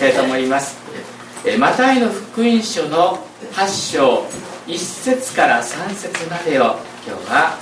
[0.00, 0.78] たいと思います。
[1.58, 3.18] マタイの福音書の
[3.52, 4.24] 8章
[4.66, 6.76] 1節から3節までを
[7.06, 7.58] 今日は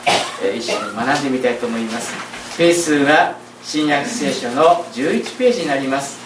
[0.56, 2.14] 一緒に学んでみたいと思います。
[2.56, 6.17] ペースは新約聖書の11ページになります。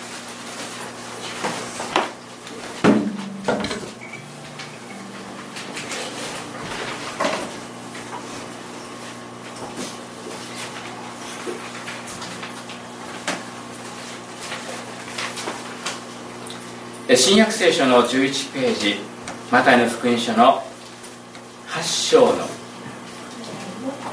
[17.16, 18.96] 新約聖書の11ページ
[19.50, 20.62] マタイの福音書の
[21.68, 22.44] 8章の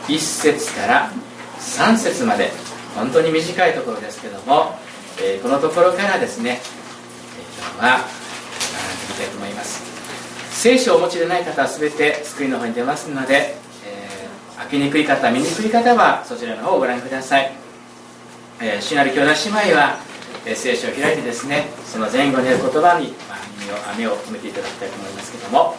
[0.08, 1.12] 1節から
[1.60, 2.70] 3節まで。
[2.96, 4.76] 本当に短いところですけども、
[5.22, 6.60] え、このところからですね、
[7.78, 8.10] 今日は学んで
[9.08, 9.84] みたいと思います。
[10.52, 13.56] 聖書をお持ちでない方は全てスクリーンの方に出ますので、
[13.86, 14.28] え、
[14.58, 17.54] 開けにくい方見にくい方はそちらの方をご覧ください、
[18.60, 20.00] えー、主なる兄弟姉妹は
[20.56, 23.14] 聖書を開いてですねその前後にある言葉に、
[23.60, 25.76] 耳を雨を止めていただきたいと思いますけども。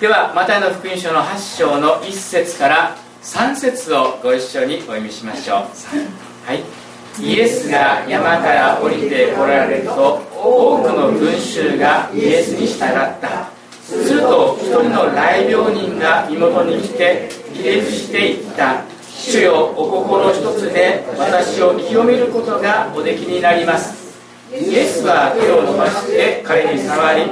[0.00, 5.56] ではマタイの福音書の8章の1節から3節をご一緒にお読みしましょう。
[6.46, 6.64] はい。
[7.20, 13.50] イエスが山から降りてこられると多くの群衆がイエスに従った。
[13.82, 18.84] すると一人の来病人が身元に来て気絶していった。
[19.10, 23.99] 主よお心一つで私を清めることがおできになります。
[24.52, 27.30] イエスは手を伸ばして彼に触り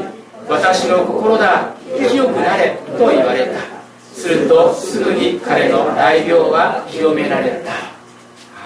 [0.49, 3.79] 私の心だ清くなれと言われた。
[4.15, 7.73] するとすぐに彼の大病は清められた。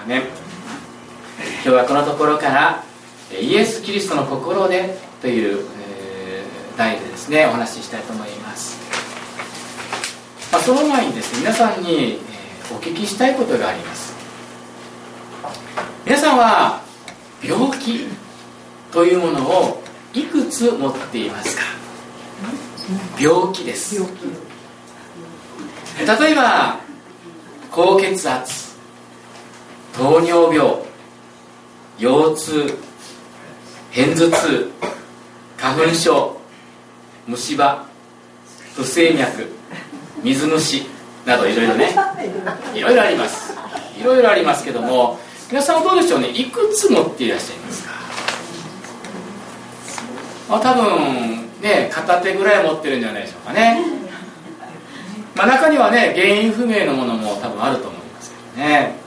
[0.03, 0.23] アメン。
[1.63, 2.85] 今日はこのところから
[3.31, 8.79] イエス・キリストの心でという、えー、題でですねお話ししたいと思います、
[10.53, 14.13] まあ、その前にですね皆さんにえお聞きしたいことがあります。
[16.05, 16.83] 皆さんは
[17.43, 18.09] 病気
[18.93, 21.63] というものをいくつ持っていますか？
[23.19, 23.99] 病気です。
[23.99, 24.05] 例
[26.33, 26.79] えば
[27.71, 28.77] 高血圧
[29.95, 30.77] 糖尿病
[31.99, 32.77] 腰痛
[33.95, 34.71] 片頭痛
[35.57, 36.37] 花粉症
[37.27, 37.87] 虫歯
[38.75, 39.27] 不整脈
[40.23, 40.87] 水虫
[41.25, 41.95] などいろいろね
[42.75, 43.55] いろいろあります。
[43.99, 46.31] いろいろありますけども皆さんはどうでしょうね？
[46.31, 47.82] いくつ持っていらっしゃいます？
[50.53, 53.81] まあ多分ね片手ぐらい持ってるんじゃないでしょうかね。
[55.35, 59.01] まあ中にはね原因不明のものも多分あると思いますけどね。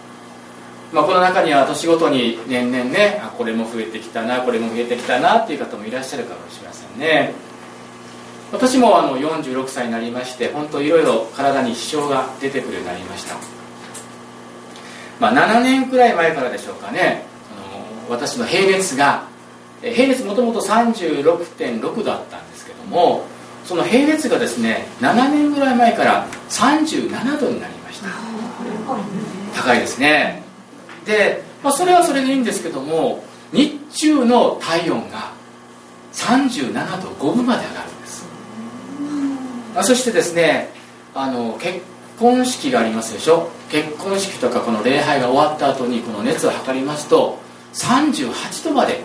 [0.92, 7.34] まあ、この中には年ごとに年々ねあこれも増えてきたなこれも増えてきたなっていう方もいらっしゃるかもしれませんね。
[8.52, 13.36] 私もあの46歳になりまして本当いろいろ体に支障が出てくるようになりました。
[15.20, 17.26] まあ7年くらい前からでしょうかね。
[18.10, 19.35] 私の平熱が
[19.94, 23.24] 平熱もともと36.6度あったんですけども
[23.66, 28.10] その平熱がですね7年ぐらい前から37度になりました。
[29.56, 30.44] 高いですね。
[31.06, 35.34] で、まあ、それはそれでいいんですけども日中の体温が
[36.14, 38.26] 37度5分まで上がるんです、
[39.74, 40.70] まあそしてですね
[41.14, 41.82] あの結
[42.20, 43.50] 婚式がありますでしょ？
[43.70, 47.40] 結婚式とかこの礼拝が終わった後にこの熱を測りますと
[47.76, 49.02] 38度まで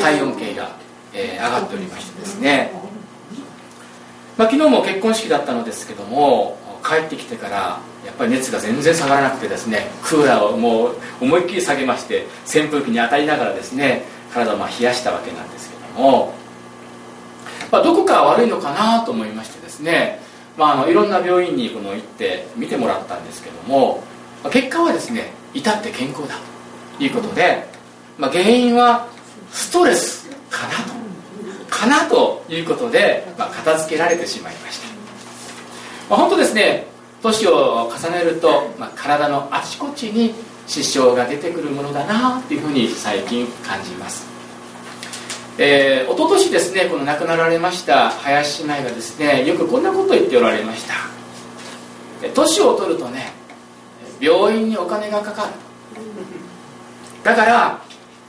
[0.00, 0.76] 体温計が、
[1.12, 2.70] えー、上がっておりましてですね、
[4.38, 16.32] まあ、昨日も結婚式だったのですけども帰ってきてからやっぱり熱が全然下がらなくてですねクーラーをもう思いっきり下げまして扇風機に当たりながらですね体をまあ冷やしたわけなんですけども、
[17.72, 20.20] まあ、どこか悪いのかなと思いましてですね、
[20.56, 24.04] まあ、あのいろんな病院にこの行って見てもらったんですけども
[24.52, 26.36] 結果はですね至って健康だ
[26.98, 27.75] ということで、
[28.18, 29.06] まあ、原因は
[29.52, 30.96] ストレスかなと
[31.68, 34.88] かなということで、まあ、片付けられてしまいました、
[36.08, 36.86] まあ、本当ですね
[37.22, 40.34] 年を重ねると、まあ、体のあちこちに
[40.66, 44.26] 支障が出てくるものだなというふうに最近感じます。
[45.58, 50.94] えー、一昨年ですねこの亡くなられました林姉妹がですねよくこんなことを言っておられました。
[52.34, 53.32] 年を取るとね
[54.20, 55.52] 病院にお金がかかる。
[57.22, 57.85] だから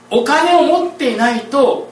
[0.09, 1.89] お金を持っていないと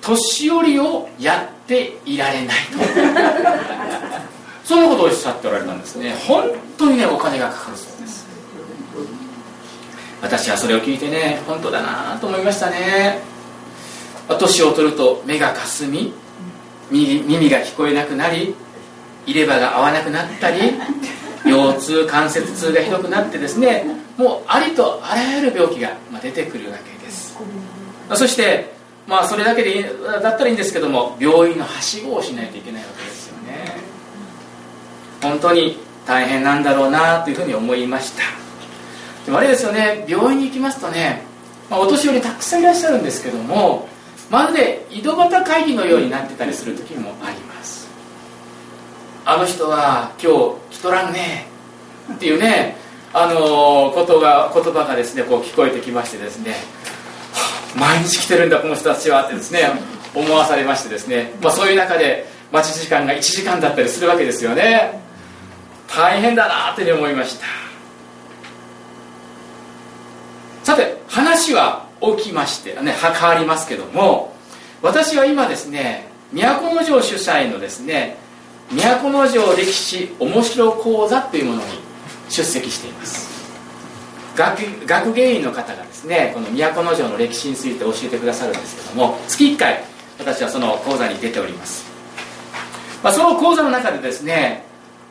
[0.00, 2.78] 年寄りをやっていられないと。
[4.64, 6.16] そんなことをおっしゃっておられたんですね。
[6.26, 8.26] 本当にねお金がかかるそうです。
[10.22, 13.34] 私はそれを聞いてね本当だなと思いましたね。
[14.28, 16.14] 年を取ると目がかすみ
[16.90, 18.54] 耳が聞こえなくなり
[19.26, 20.72] 入れ歯が合わなくなったり
[21.44, 23.84] 腰痛関節痛がひどくなってですね
[24.16, 26.93] もうありとあらゆる病気が出てくるわけです
[28.14, 28.72] そして
[29.06, 29.82] まあそれだけで
[30.22, 33.76] だったらいいんですけども病院のはしごをしないといけないわけですよね。
[35.22, 38.22] 本当に大変なんだろうなというふうに思いました。
[39.24, 41.22] でもあれですよね病院に行きますとね、
[41.70, 43.88] まあ、お年寄りたくさんいらっしゃるんですけども
[44.30, 47.88] まるで井戸端会議のようになってたりする時もあります。
[49.24, 50.32] あの人は今
[50.70, 51.46] 日来とらんね
[52.12, 52.76] っていうね
[53.14, 56.54] あのことが言葉がですねこう聞こえてきましてですね
[57.76, 59.60] 毎日来てるんだこの人たちはってですね
[60.14, 65.02] 思わされましてですね、まあ、そういう中で待ち時間が1時間だったりするわけですよね。
[65.88, 67.46] 大変だなというふうに思いました。
[70.62, 74.34] さて話は起きましてね変わりますけども
[74.82, 78.16] 私は今ですね都城主催のですね
[78.70, 81.64] 都城歴史面白講座というものに
[82.28, 83.33] 出席しています。
[84.36, 89.84] 学学芸員の方がですねこの都城の歴史について教えてくださるんですけども月1回
[90.18, 91.84] 私はその講座に出ております、
[93.02, 94.64] まあ、その講座の中でですね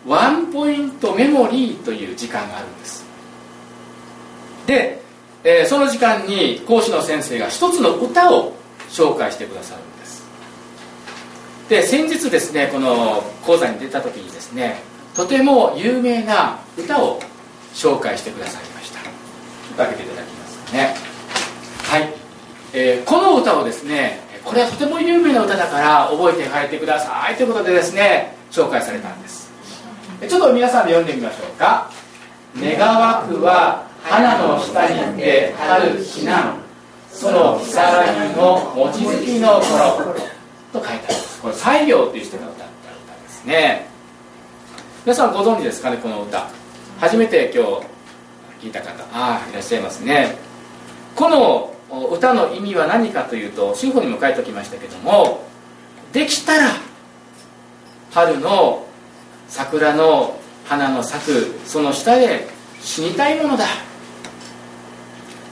[0.05, 3.05] ワンポイントメモリーという時間があるんです。
[4.67, 5.01] で、
[5.43, 8.53] えー、その時間に講師の先生が一つの歌を
[8.89, 10.23] 紹介してくださるんです。
[11.69, 14.81] で先日ですねこの講座に出た時にですね
[15.15, 17.21] とても有名な歌を
[17.73, 18.72] 紹介してください
[19.73, 20.95] ましたちょっと開けていただきますね。
[21.83, 22.13] はい、
[22.73, 27.35] えー、この歌をですねこれはとても有名な歌だから覚えて帰ってください。
[27.35, 29.51] ということでですね紹介されたんです。
[30.27, 31.91] ちょっと皆さんで読んでみましょうか
[32.55, 36.53] 「願わくは花の下にて春ひなの。
[37.11, 40.15] その如月の望月の頃」
[40.73, 41.41] と書いてあります。
[41.41, 43.87] これ西行という人が歌った歌ですね。
[45.05, 46.47] 皆さんご存知ですかねこの歌。
[46.99, 47.92] 初めて今日
[48.63, 49.03] 聞いた方。
[49.11, 50.37] ああいらっしゃいますね。
[51.17, 51.75] この
[52.11, 55.45] 歌の意味は何かというと新法にも書いておきましたけども
[56.11, 56.69] できたら
[58.11, 58.87] 春の
[59.47, 62.47] 桜の花の咲くその下で
[62.79, 63.65] 死にたいものだ。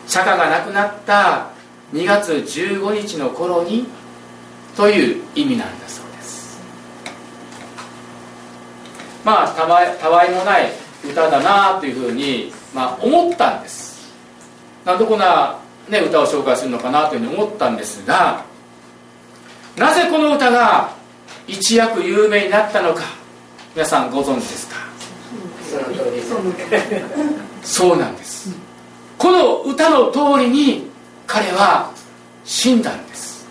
[0.08, 1.52] 釈迦が亡くなった
[1.94, 3.86] 2月15日の頃に
[4.76, 6.60] という意味なんだそうです。
[9.24, 10.72] まあたわたわいもない
[11.04, 14.12] 歌だなというふうに、まあ、思ったんです。
[14.86, 15.60] なんでこんな、
[15.90, 18.44] ね、歌を紹介するのかなというふうに思ったんですが
[19.78, 20.94] なぜこの歌が
[21.48, 23.04] 一躍有名になったのか
[23.76, 24.76] 皆さんご存知ですか？
[27.64, 28.50] そうなんです。
[29.18, 30.90] この歌の通りに
[31.28, 31.92] 彼は
[32.44, 33.46] 死んだんです。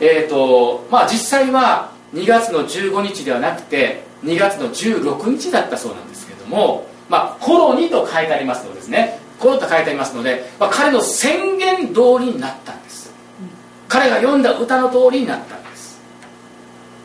[0.00, 9.20] えっ、ー、とまあ実際は2月の15日ではなくて2月の16日だったそうなんですけどもまあ頃にと書いてありますのですね。
[9.38, 13.12] 頃と書いてありますので、まあ、彼の宣言通りになったんです。
[13.88, 16.00] 彼が読んだ歌の通りになったんです。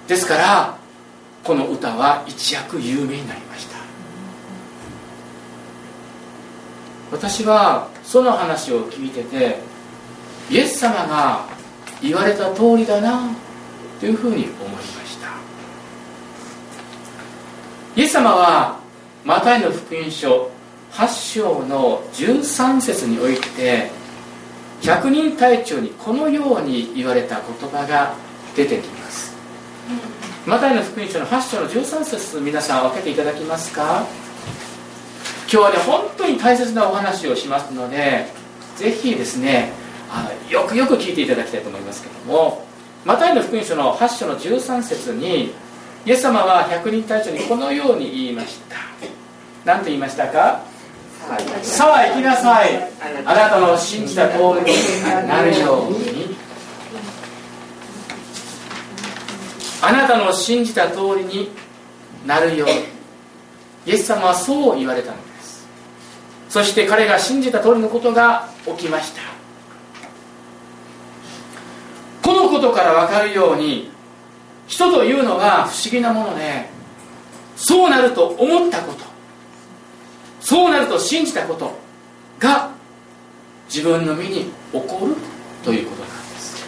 [0.08, 0.78] ですから
[1.44, 3.78] この歌は一躍有名になりました。
[7.12, 9.60] 私はその話を聞いてて
[10.50, 11.46] イエス様が
[12.02, 13.30] 言われた通りだな
[14.00, 15.30] というふうに思いました。
[17.96, 18.83] イエス様は
[19.25, 20.52] マタイの福音書
[20.92, 23.90] 8章の13節において
[24.81, 28.16] 百人隊長にこのように言われた言葉が
[28.56, 29.34] 出てきます。
[30.46, 34.06] マタイの福音書の8章の13節皆さん分けていただきますか？
[35.50, 38.25] 今日はね本当に大切なお話をしますので
[38.75, 39.72] ぜひですね
[40.12, 42.65] あのよくよく聞いていただきたいと思いますけども
[43.06, 45.53] マタイの福音書の8章の13節に
[46.06, 48.75] イエス様は百人隊長にこのように言いました。
[49.65, 50.62] 何と言いましたか？
[51.62, 52.91] さあ行きなさい。
[53.25, 55.91] あなたの信じた通りになるよう？
[55.91, 56.36] に
[59.82, 61.50] あなたの信じた通りに
[62.25, 62.75] なるように。
[63.86, 65.67] イエス様はそう言われたのです。
[66.50, 69.22] そして彼が信じた通りのことが起きました。
[72.22, 73.91] このことから分かるように
[74.67, 76.70] 人というのは不思議なもので
[77.55, 79.12] そうなると思ったこと。
[80.44, 81.72] そうなると信じたこと
[82.38, 82.70] が
[83.68, 85.16] 自分の身に起こる
[85.64, 86.66] ということなんです。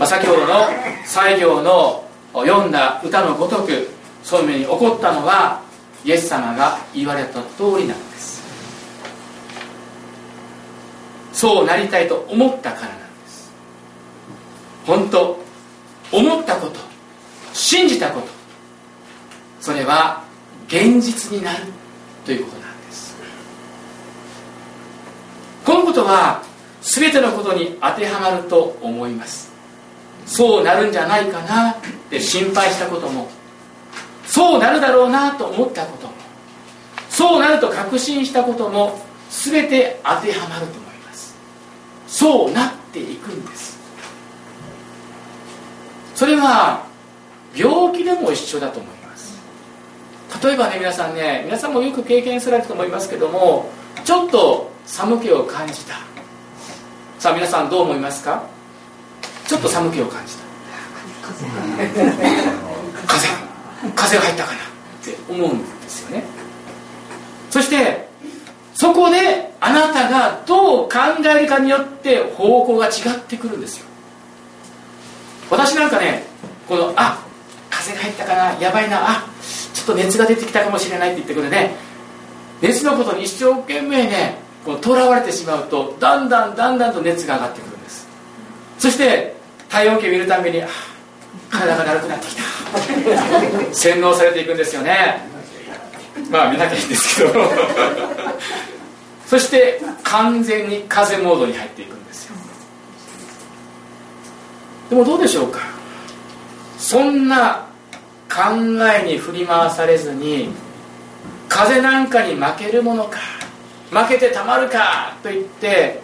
[0.00, 0.66] まあ、先ほどの
[1.06, 3.88] 西行の読んだ歌のごとく
[4.24, 5.62] そういう目に起こったのは
[6.04, 8.42] イエス様が言われた通りなんです。
[11.32, 13.52] そうなりたいと思ったからなんです。
[14.84, 15.38] 本当
[16.10, 16.80] 思ったこと
[17.52, 18.26] 信じたこと
[19.60, 20.24] それは
[20.66, 21.58] 現実になる。
[22.28, 23.16] ということなんです。
[25.64, 26.42] このことは
[26.82, 29.50] 全てのことに当てはまると思います。
[30.26, 31.76] そうなるんじゃないかなっ
[32.10, 33.30] て心配したことも。
[34.26, 36.12] そうなるだろうなと思ったことも。
[37.08, 41.34] そうなると確信したことも全て当てはまると思います。
[42.06, 43.78] そうなっていくんです。
[46.14, 46.84] それは
[47.54, 48.97] 病気でも一緒だと思います。
[50.42, 53.70] 例えばね皆さんね皆さんもよく経験されると思いますけども
[54.04, 55.94] ちょっと寒気を感じた。
[57.18, 58.44] さあ皆さんどう思いますか？
[59.46, 60.42] ちょっと寒気を感じた。
[63.06, 63.28] 風
[63.94, 64.58] 風が入ったかな？
[64.58, 64.62] っ
[65.04, 66.24] て思うんですよね。
[67.50, 68.08] そして
[68.74, 73.86] そこであなたがどう考えるかによって方向が違ってくるんですよ。
[75.50, 76.22] 私なんかね
[76.68, 77.24] このあ
[77.70, 78.98] 風が入ったかなやばいな。
[79.00, 79.24] あ
[79.74, 81.76] ちょっと熱が出てきたかもしれないって言ってくるね。
[82.60, 88.08] 熱のことに一生懸命ねこの囚われてしまうとだんだんだんだんと熱が上がってくるんです。
[88.78, 89.36] そして
[89.68, 90.62] 体温計を見るために
[91.50, 92.42] 体がだるくなってきた。
[93.74, 95.20] 洗脳されていくんですよね。
[96.30, 97.34] まあ見なきゃいいんですけど。
[99.26, 102.34] そして完全に風モードに入っていくんですよ。
[104.90, 105.60] でもどうでしょうか？
[106.78, 107.66] そんな
[108.28, 108.42] 考
[109.00, 110.50] えに振り回されずに
[111.48, 113.18] 風なんかに負けるものか
[113.90, 116.00] 負けてたまるかと言って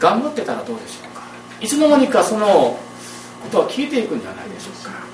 [0.00, 1.22] 頑張ってたらどうでしょうか。
[1.60, 2.46] いつの間にかその
[3.42, 5.08] ことは消えていくんじゃないでしょうか。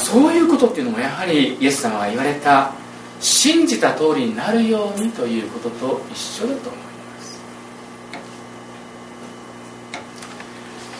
[0.00, 2.72] そういうことっていうのもやはりイエス様が言われた
[3.18, 6.85] 信じた通りになるようにということと一緒だと思います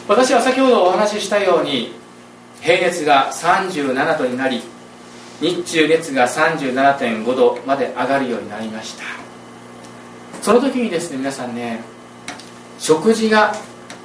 [0.08, 1.92] 私は先ほどお話ししたように
[2.60, 4.62] 平熱が37度になり
[5.40, 9.04] 日中熱が37.5度まで上がるようになりました。
[10.40, 11.80] その時にですね皆さんね
[12.78, 13.54] 食事が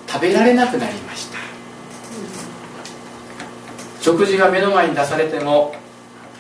[0.08, 1.38] 食べられなくなりました。
[4.02, 5.76] 食事が目の前に出されても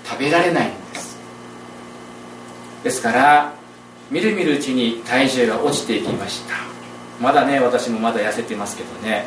[0.03, 1.17] 食べられないんです。
[2.83, 3.53] ですから
[4.09, 6.55] みるみるうちに体重が落ちていきました。
[7.21, 9.25] まだね私もまだ痩せてますけどね。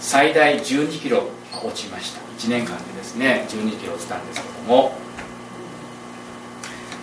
[0.00, 1.28] 最大1 2キロ
[1.64, 2.20] 落ちました。
[2.38, 4.92] 1年間でですね1 2キロ落ちたんですけども。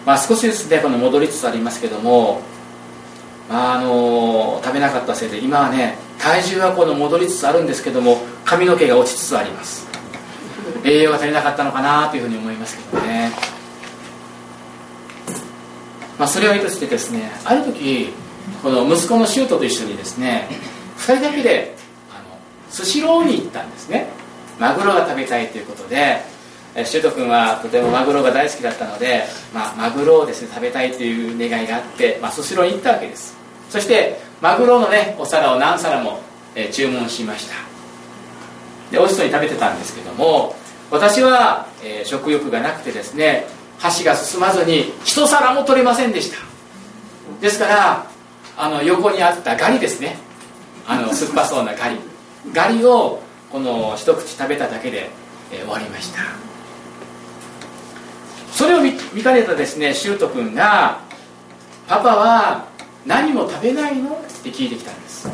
[0.05, 2.41] まあ少しずつねこの戻りつつありますけども。
[3.49, 9.87] まああの食べなかったせいで今はね体重はこの戻りつつあるんですけども髪の毛が落ちつつあります。
[10.83, 13.31] 栄養が足りなかったのかなというふうに思いますけどね。
[16.17, 18.11] まあそれはいいとしてですねある時
[18.63, 20.49] この息子のシュートと一緒にですね
[20.97, 21.77] 2人だけで
[22.77, 24.07] スシローに行ったんですね。
[24.59, 26.21] マグロが食べたいということで
[26.85, 33.35] シュート君はとてもマグロが大好きだったので、まあ、マグロをですね食べたいという願いがあって、ま、スシローに行ったわけです。
[33.71, 36.19] そしてマグロのねお皿を何皿も、
[36.53, 37.55] え注文しました。
[38.91, 40.55] で美味しそうに食べてたんですけども
[40.91, 43.45] 私は、えー、食欲がなくてですね
[43.79, 46.37] 箸が進まずに一皿も取れませんでした。
[47.41, 48.05] ですから
[48.55, 50.17] あの横にあったガリですね。
[50.87, 51.97] あの酸っぱそうなガリ。
[52.53, 55.09] ガリをこの一口食べただけで、
[55.51, 56.19] えー、終わりました。
[58.51, 60.99] それを見見かねたですねシュート君が
[61.87, 62.65] 「パパは
[63.05, 65.29] 何も食べないの?」って聞いてきたんです。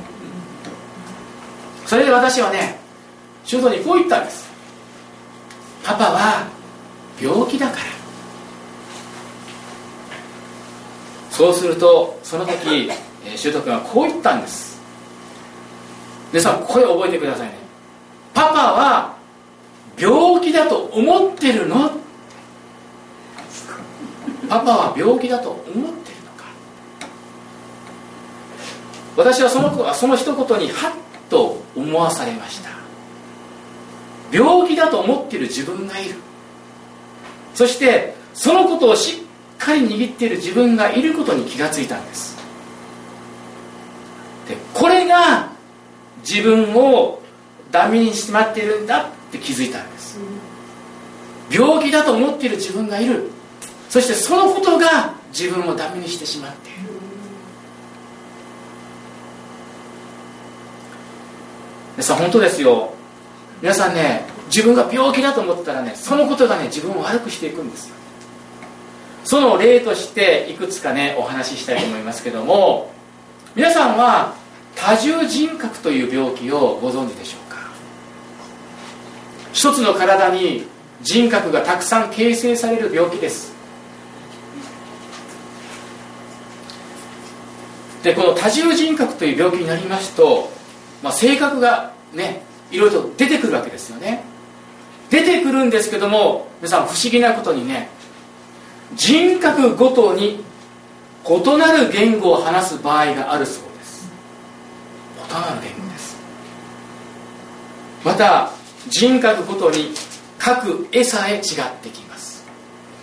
[1.85, 2.79] それで私はね
[3.45, 4.45] シュートにこう言ったんです
[5.83, 6.47] パパは
[7.21, 7.81] 病気だから
[11.29, 12.89] そうするとその時
[13.35, 14.72] シュート君はこう言ったんです。
[16.33, 17.53] 皆さんこれ覚えてくださいね。
[18.33, 19.15] パパは
[19.95, 21.91] 病気だと思ってるの？
[24.49, 26.45] パパは病気だと思ってるのか？
[29.15, 32.71] 私はその子はその一言にハッと思わされました。
[34.31, 36.15] 病気だと思ってる自分がいる。
[37.53, 39.23] そしてそのことをしっ
[39.59, 42.35] かり握っている自分がいることに気がついたんです
[44.47, 45.53] でこれが
[46.27, 47.21] 自分を
[47.71, 50.19] ダメにしまっているんだって気づいたんです。
[51.49, 53.29] 病気だと思っている自分がいる。
[53.89, 56.79] そしてそのことが自分をダメにしてしまっている。
[61.95, 62.93] 皆さん本当ですよ。
[63.61, 67.95] 皆さんね自分が病気だと思ったらねそのことがね自分を悪くしていくんですよ。
[69.25, 72.91] その例としていくつかねお話ししたいと思いますけども
[73.55, 74.35] 皆さんは
[74.75, 77.57] 多重人格という病気をご存知でしょうか？
[79.53, 80.65] 一つの体に
[81.01, 83.53] 人格がたくさん形成される病気です。
[88.03, 90.49] でこの多重人格という病気になりますと、
[91.01, 94.23] まあ、性格がねいろいろと出てくるわけですよね。
[95.09, 97.87] 出てくるんですけども皆さん不思議なことにね
[98.95, 100.43] 人格ごとに
[101.25, 103.63] 異なる言語を話す場合があるそう
[105.33, 106.17] です異なる言語です
[108.03, 108.51] また
[108.89, 109.93] 人格ごとに
[110.37, 111.41] 各絵さえ違っ
[111.81, 112.43] てきます。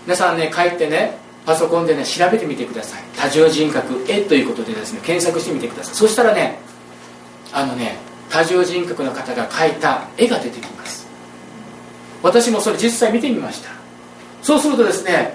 [0.04, 3.02] 皆さんね帰ってねパソコンでね調べてみてください。
[3.16, 5.94] 多重人格絵ということでですね検索してみてください。
[5.94, 6.58] そしたらね
[7.50, 7.96] あのね
[8.28, 11.08] 多重人格の方が描いた絵が出てきます。
[12.22, 13.70] 私もそれ実際見てみました。
[14.42, 15.34] そうするとですね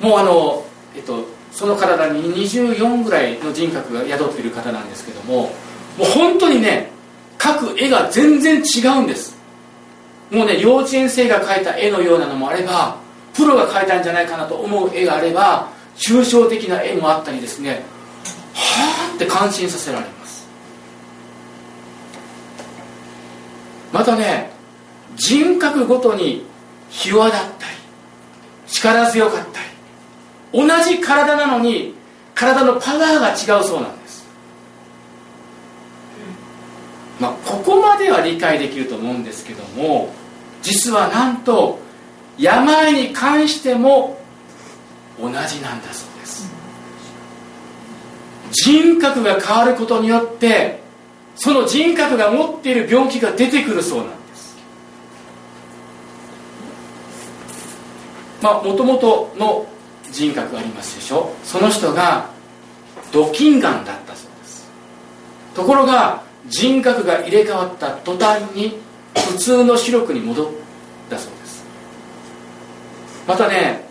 [0.00, 5.50] もうあの、えっと、その体に24ぐらいの人格が宿っている方なんですけども
[5.98, 6.90] もう本当にね
[7.38, 9.36] 描く絵が全然違うんです。
[10.30, 12.96] もうね幼稚園生が描いた絵のようなのもあれば
[13.34, 17.82] プロが描いたんじゃないかなと思う絵があれば抽象的な絵もあったりですね
[18.54, 20.46] はあって感心させられます。
[23.92, 24.50] またね
[25.16, 26.46] 人格ごとに
[26.88, 27.74] ひ弱だったり
[28.66, 31.94] 力強かったり同じ体なのに
[32.34, 34.01] 体のパワーが違うそうなんです。
[37.20, 40.12] まあここまでは理解できると思うんですけども
[40.62, 41.80] 実はなんと
[42.38, 44.20] 病に関しても
[45.20, 46.50] 同じなんだそうです。
[48.52, 50.80] 人格が変わることによって
[51.36, 54.56] その人格が持っている病気が出てくるそうなんです。
[58.42, 59.66] まあもともとの
[60.10, 61.32] 人格ありますでしょ？
[61.44, 62.30] その人が
[63.12, 64.70] ドキンガンだったそうです。
[65.54, 68.78] ところが人格が入れ替わった途端に
[69.14, 70.50] 普通の視力に戻っ
[71.08, 71.64] たそうです。
[73.26, 73.84] またね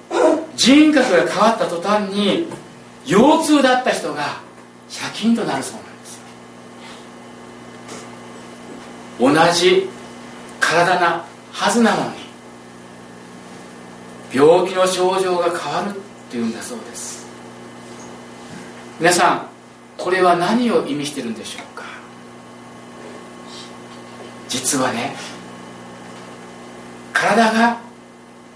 [0.56, 2.48] 人格が変わった途端に
[3.06, 4.42] 腰痛だった人が
[4.90, 5.76] シャキンとなるそう
[9.26, 9.54] なんです。
[9.54, 9.90] 同じ
[10.60, 12.22] 体なはずなのに
[14.34, 17.26] 病気の症状が変わるっていうんだそうです。
[19.00, 19.48] 皆さん
[19.98, 21.71] これは何を意味してるんでしょう？
[24.52, 25.16] 実はね
[27.14, 27.80] 体が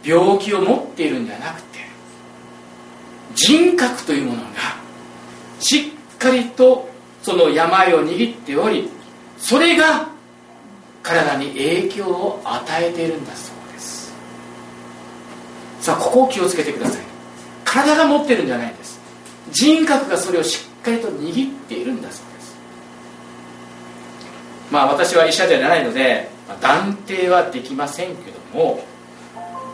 [0.04, 1.80] 病気を持っているんじゃなくて
[3.34, 4.50] 人格というものが
[5.60, 6.90] しっかりと
[7.24, 8.90] その病を握っており
[9.38, 10.10] それが
[11.02, 14.14] 体に影響を与えているんだそうです。
[15.80, 17.02] さあここを気をつけてください。
[17.64, 19.00] 体が持ってるんじゃないんです。
[19.52, 22.35] 人格がそれをしっかりと握っているんだそうです。
[24.72, 26.30] まあ私は医者じゃないので
[26.62, 28.84] 断定はできませんけども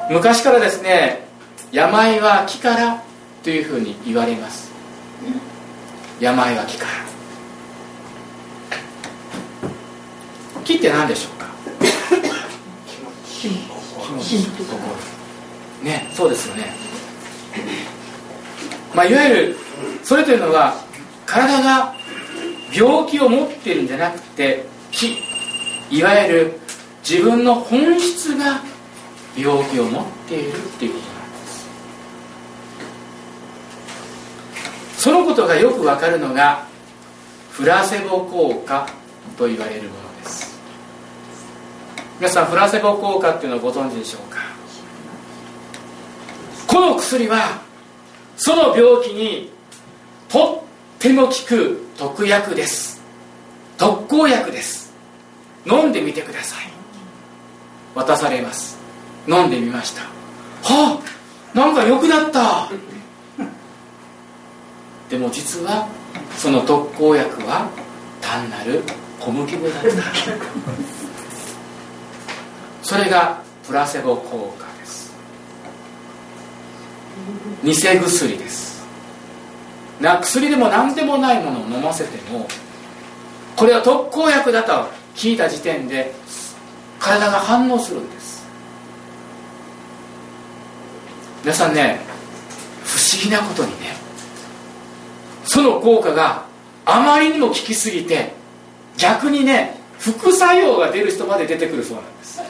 [0.10, 1.27] 昔からですね
[1.71, 3.04] 病は気から
[3.43, 4.69] というふうに言われます。
[6.19, 6.91] 病は気から。
[10.63, 11.47] 気って何でしょうか？
[15.84, 16.73] ねそうですよね。
[18.93, 19.58] まあいわゆる
[20.04, 20.75] それというのは
[21.25, 21.95] 体が
[22.71, 25.23] 病気を持っているんじゃなくて気
[25.89, 26.60] いわゆる
[27.08, 28.62] 自分の本質が
[29.36, 31.38] 病気を持っているっていうことなんで
[34.95, 35.04] す。
[35.04, 36.67] そのことがよくわかるのが
[37.49, 38.88] フラセボ効果
[39.38, 40.60] と言われるものです。
[42.19, 44.39] 皆さんフラセボ効果っていうのをご存知でしょうか？
[46.67, 47.62] この薬は
[48.38, 49.51] その病気に
[50.30, 50.63] と
[50.97, 53.01] っても効く特薬です。
[53.77, 54.81] 特効薬です。
[55.65, 56.65] 飲んでみてください。
[57.95, 58.78] 渡されます。
[59.28, 60.02] 飲んでみました。
[60.02, 61.00] は
[61.54, 62.69] あなんか良くなった。
[65.10, 65.88] でも実は
[66.38, 67.69] その特効薬は
[68.21, 68.82] 単なる
[69.19, 69.89] 小麦粉だった。
[72.82, 75.13] それがプラセボ効果です。
[77.63, 78.00] 偽薬
[78.38, 78.71] です。
[80.00, 82.47] な薬でも何でもないものを飲ませても
[83.56, 86.13] これは特効薬だと聞いた時点で
[87.00, 88.45] 体が反応するんです。
[91.43, 92.00] 皆さんね
[92.84, 93.95] 不思議なことにね
[95.45, 96.45] その効果が
[96.86, 98.34] あまりにも効きすぎて
[98.97, 102.41] 逆にね副作用が出る人まで出てくるそうなんです。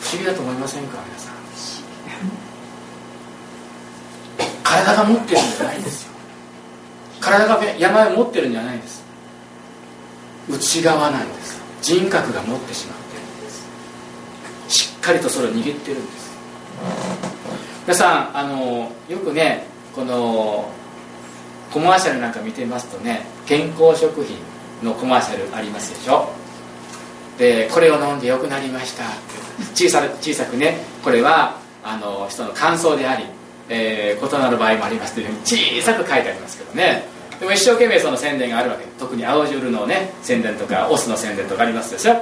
[0.00, 1.32] 不思議だと思いませんか皆さん。
[4.62, 6.11] 体が持ってるんじゃないんですよ。
[7.22, 9.02] 体が病を持ってるんじゃないです。
[10.50, 11.62] 内側なんです。
[11.80, 13.66] 人格が持ってしまってるんです。
[14.68, 16.32] しっかりとそれを握ってるんです。
[17.86, 20.68] 皆さんあのよくねこの
[21.72, 24.36] コマーシャルなんか見てますとね健康食品
[24.82, 26.28] のコマーシャルありますでしょ。
[27.38, 29.04] でこれを飲んで良くなりました。
[29.74, 33.24] 小さ小さくねこれはあの人の感想であり、
[33.68, 37.11] えー、異なる場合もありますというふうに小さく書いてありますけどね。
[37.40, 38.84] でも一生懸命その宣伝があるわけ。
[38.98, 42.14] 特に青汁のね宣伝とかオスの宣伝とかありますでしょ。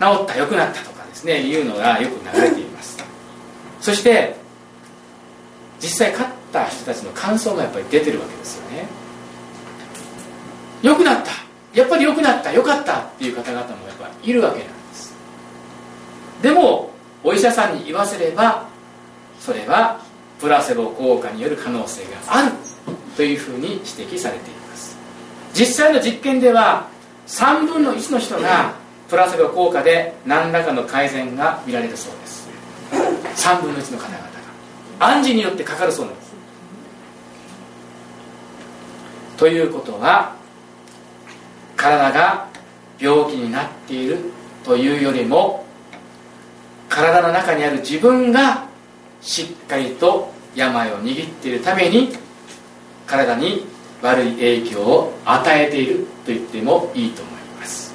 [0.00, 1.42] 治った良くなったとかですね。
[1.42, 3.02] いうのがよく流れています。
[3.80, 4.36] そして
[5.80, 8.86] 実際勝った人たちの感想がやっぱり出てるわけですよね。
[10.82, 11.32] 良くなった。
[11.74, 12.52] やっぱり良くなった。
[12.52, 13.00] 良かった。
[13.00, 15.14] っていう方々もやっぱりいるわけなんです。
[16.42, 16.90] でも
[17.22, 18.68] お医者さんに言わせれば
[19.40, 20.00] それは
[20.40, 22.52] プラセボ効果による可能性がある。
[23.16, 24.96] というふうに指摘されています。
[25.54, 26.88] 実際の実験では
[27.26, 28.74] 3分の1の人が
[29.08, 32.48] プラセボ効果で何らかの改善が見られるそうです。
[33.36, 34.34] 3分の1の方々が。
[34.98, 36.32] 暗示によってかかるそうなんです。
[39.36, 40.36] ということは
[41.76, 42.48] 体が
[42.98, 44.18] 病気になっている
[44.64, 45.64] というよりも
[46.88, 48.66] 体の中にある自分が
[49.20, 52.12] しっかりと病を握っているために
[53.06, 53.66] 体に
[54.02, 57.94] 悪い影響を与えていると言ってもいいと思います。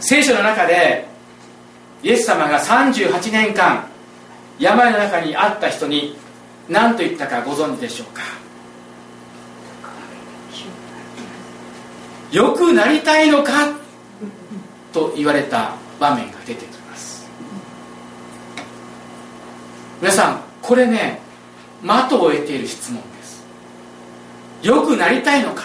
[0.00, 1.06] 聖書の中で
[2.02, 3.88] イエス様が38年間
[4.58, 6.16] 病の中にあった人に
[6.68, 8.22] 何と言ったかご存知でしょうか？
[12.30, 13.52] よくなりたいのか？
[14.92, 17.28] と言われた場面が出てきます。
[20.00, 21.20] 皆さんこれね
[21.82, 23.44] 的を得ている質問です。
[24.62, 25.62] よくなりたいのか。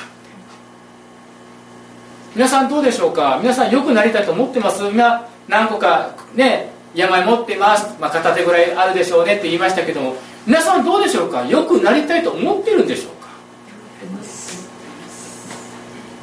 [2.35, 3.39] 皆さんどうでしょうか？
[3.41, 4.83] 皆さんよくなりたいと思ってます？
[4.87, 10.15] 今何個かね病持ってます、まあ、片手ぐらいあるでしょうねって言いましたけども。
[10.45, 11.45] 皆さんどうでしょうか？
[11.45, 13.13] よくなりたいと思ってるんでしょう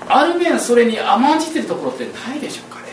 [0.08, 0.14] か？
[0.14, 2.89] ある面それに甘んじてるところってないでしょうかね？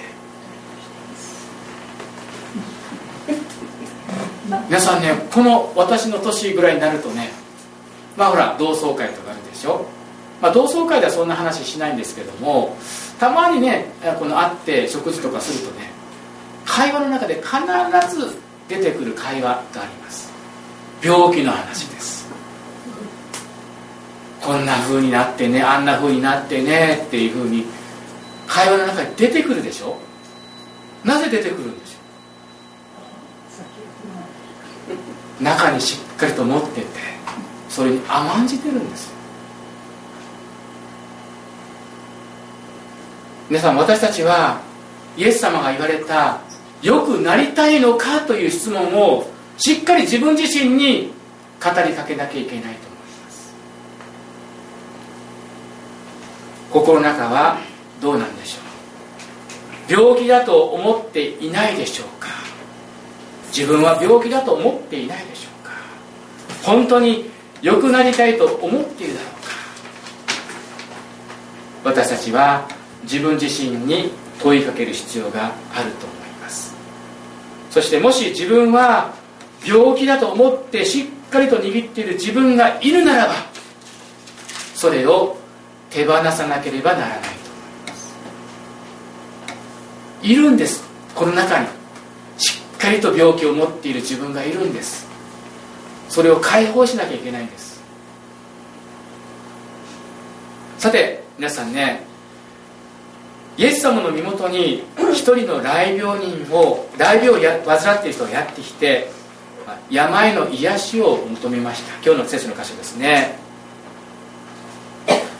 [4.67, 7.29] 皆さんねこの私の年ぐらいになるとね
[8.17, 9.85] まあほら同窓会とかあるでしょ、
[10.41, 12.75] まあ、同窓会ではそんな話しないんですけども
[13.19, 13.85] たまにね
[14.19, 15.89] この会って食事とかするとね
[16.65, 18.35] 会話の中で必ず
[18.67, 20.29] 出てくる会話があります。
[21.01, 22.27] 病気の話です。
[24.41, 27.65] こんな風になってねあんな風になってねっていう風に
[28.47, 29.97] 会話の中に出てくるでしょ？
[31.05, 31.93] なぜ出てくるんでしょ
[34.93, 34.97] う
[35.41, 36.87] 中にしっかりと持ってて
[37.69, 39.11] それに甘んじてるんです。
[43.49, 44.59] 皆さん私たちは
[45.15, 46.41] イエス様が言われた
[46.81, 49.25] よくなりたいのかという質問を
[49.57, 51.13] しっかり自分自身に
[51.63, 53.53] 語りかけなきゃいけないと思います。
[56.71, 57.57] 心の中は
[58.01, 58.67] どうなんでしょう。
[59.91, 62.46] 病気だと思っていないでしょうか。
[63.57, 65.71] 自分は病気だと思っていないでしょうか？
[66.63, 67.31] 本当に
[67.63, 69.25] 良くなりたいと思っているだろ
[71.83, 71.91] うか？
[71.95, 72.67] 私たちは
[73.01, 76.75] 自分自身に問いかける必要があると思います。
[77.71, 79.15] そしてもし自分は
[79.65, 83.33] 病気だと思ってしっかりと握っている自分がいるならば
[84.75, 85.35] それを
[85.89, 87.31] 手放さなければならないと思い
[87.87, 88.15] ます。
[90.21, 91.76] いるんですこの中に。
[92.87, 95.05] かりと病気を持っている自分がいるんです。
[96.09, 97.81] それを解放しなきゃいけないんです。
[100.77, 102.05] さて皆さんね
[103.57, 109.09] イエス様の身元に一人の来病人を来病をや患っている人がやってきて
[109.89, 111.93] 病の癒しを求めました。
[112.05, 113.35] 今日の聖書の箇所ですね。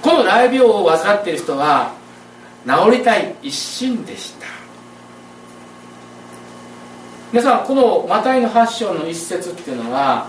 [0.01, 1.93] この来病を患っている人は
[2.65, 4.56] 治りたい一心でした。
[7.37, 10.27] 皆さんこのマタイの8章の一節っていうのは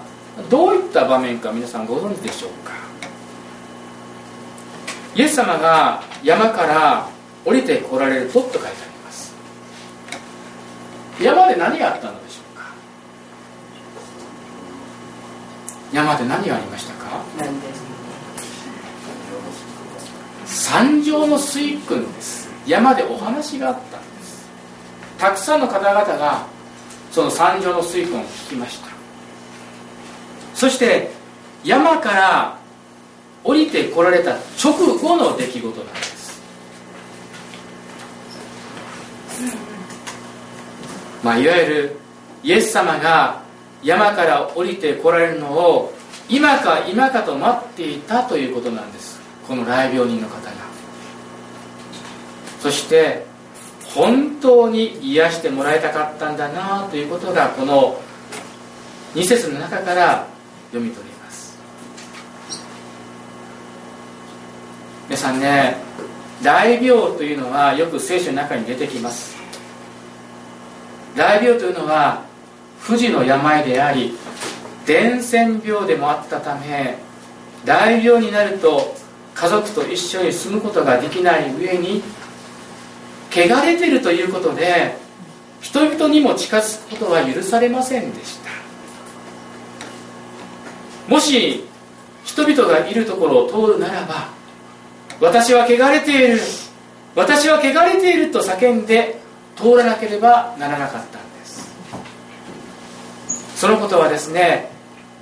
[0.50, 2.74] どういった場面か皆さんご存知でしょうか？
[5.16, 7.08] イエス様が山から
[7.46, 8.74] 降りてこられるとと書いてあり
[9.06, 9.34] ます。
[11.18, 12.74] 山で何があったのでしょうか？
[15.94, 17.22] 山で何がありましたか？
[20.46, 22.50] 山上の水訓です。
[22.66, 24.46] 山でお話があったんです。
[25.16, 26.57] たくさんの方々が
[27.10, 28.88] その山上の水訓を聞きました。
[30.54, 31.10] そして
[31.64, 32.58] 山から
[33.44, 36.42] 降りてこられた直後の出来事なんです。
[41.22, 41.96] まあ、いわゆる
[42.42, 43.42] イエス様が
[43.82, 45.92] 山から降りてこられるのを
[46.28, 49.20] 今か今かと待っていたということなんです。
[49.46, 50.52] この来病人の方が。
[52.60, 53.27] そして
[53.98, 58.00] 本当に癒してもらいたかったんだなということがこの
[59.16, 60.24] 2節の中から
[60.68, 61.58] 読み取ります。
[65.08, 65.78] 皆さんね
[66.44, 69.36] 大病というのはよく聖書の中に出てきます。
[71.16, 72.22] 大病というのは
[72.78, 74.16] 不治の病であり
[74.86, 76.98] 伝染病でもあったため
[77.64, 78.94] 大病になると
[79.34, 82.00] 家族と一緒に住むことができない上に
[83.46, 84.96] 汚れてるということで
[85.60, 88.50] 人々にも近づくことは許されませんでした。
[91.08, 91.64] もし
[92.24, 94.28] 人々がいるところを通るならば
[95.20, 96.40] 私は汚れている
[97.14, 99.18] 私は汚れていると叫んで
[99.56, 101.74] 通らなければならなかったんです。
[103.56, 104.70] そのことはですね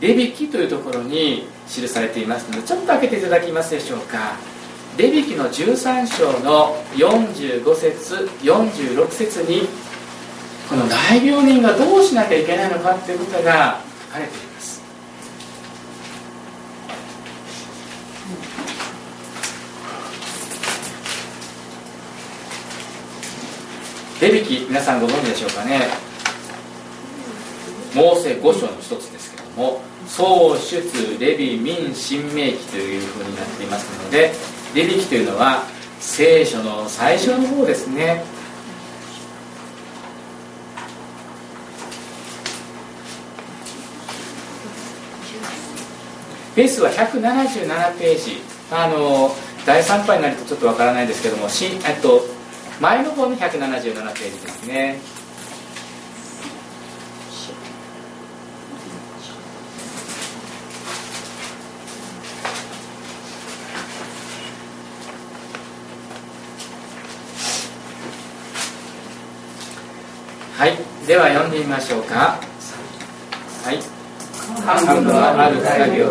[0.00, 4.56] レビキというところに記されていますのでちょっと開けていただきますでしょうか。
[4.97, 9.69] レビキの13章の45節46節に
[10.71, 13.79] この大病人がどうしなきゃいけないのかっていうことが
[14.09, 14.83] 書かれています。
[24.23, 25.89] レビキ皆さんご存知でしょうかね？
[27.95, 34.33] モーセ5章の一つですけども創出レビ民新明記というふうになっていますので
[34.77, 35.62] レビ記というのは
[35.99, 38.23] 聖書の最初の方ですね。
[46.55, 48.57] ペースは177ページ。
[48.71, 49.31] あの
[49.65, 52.23] 第3波になるとちょっとわからないですけどもしえっと
[52.81, 54.99] 前の方の177ページですね
[70.57, 72.40] はいでは読んでみましょうか。
[73.64, 73.77] はい。
[73.77, 76.11] 幹部のある作業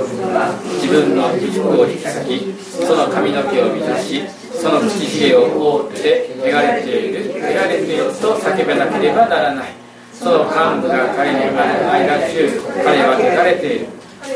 [0.75, 2.53] 自分の衣服を引き裂き
[2.86, 4.21] その髪の毛を乱し
[4.53, 7.31] その口ひげを覆って汚れている。
[7.31, 9.73] 汚れていると叫ばなければならない。
[10.13, 12.47] その幹部が彼に言われないが中
[12.84, 13.88] 彼は汚れている。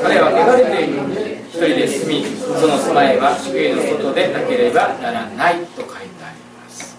[0.01, 1.15] 彼は汚れているのに
[1.49, 6.95] 一人で住みその住まいは宿営の外でなければならないと書いてあります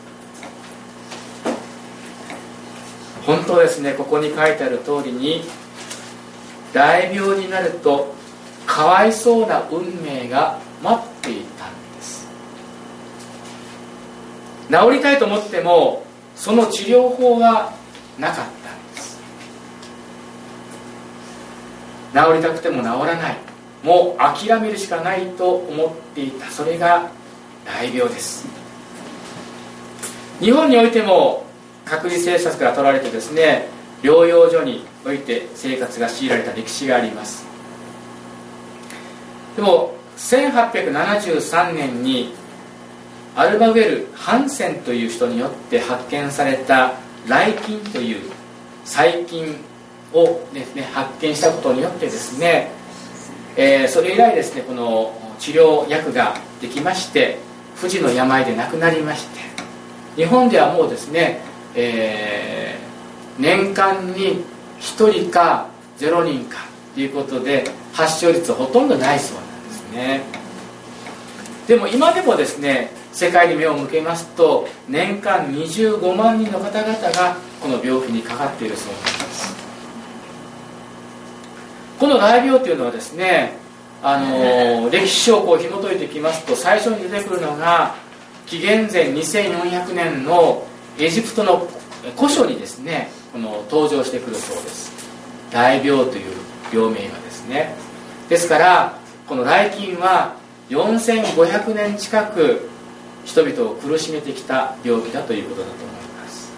[3.30, 3.92] 本当ですね。
[3.92, 5.44] ここに書いてある通りに
[6.72, 8.12] 大病になると
[8.66, 12.26] かわいそうな運命が待っていたんです。
[14.68, 17.72] 治りたいと思ってもその治療法が
[18.18, 19.20] なかったんです。
[22.12, 23.36] 治りたくても治らない。
[23.84, 26.50] もう諦めるしかないと思っていた。
[26.50, 27.08] それが
[27.64, 28.48] 大病です。
[30.40, 31.48] 日本においても
[31.90, 33.66] 隔離政策が取られてですね
[34.02, 37.44] 療養所において生活が強いられた歴史があります。
[39.56, 42.32] でも1873年に
[43.34, 46.94] アルバウェル・ハンセンという人によって発見された
[47.26, 48.30] 来菌という
[48.84, 49.56] 細菌
[50.12, 52.70] をですね発見したことによってですね、
[53.56, 57.38] えー、それ以来ですねこの治療薬ができまして
[57.76, 59.40] 不治の病で亡くなりまして
[60.16, 61.40] 日本ではもうですね、
[61.74, 64.44] えー、年間に
[64.80, 66.58] 1人か0人か
[66.94, 70.22] ということで発症率はほとんどないそうなんですね。
[71.66, 79.56] でも今でもですね世界に目を向けますと年間25万人の方々がこの病気にかかっているそうなんです。
[81.98, 83.52] この大病というのはですね
[84.02, 87.94] あの歴史をこう紐解いていきますと最初に出てくるのが
[88.46, 90.66] 紀元前2400年の
[91.00, 91.66] エジプトの
[92.16, 94.92] 古書にですねこの登場してくるそうです。
[95.50, 96.34] 大病という
[96.72, 97.74] 病名がですね。
[98.28, 100.36] ですからこの来菌は
[100.68, 102.68] 4500年近く
[103.24, 106.52] 人々を苦しめてきた病気だということだと思います。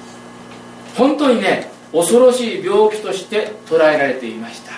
[0.97, 4.73] 本当にね恐ろしい病気として捉えられていました。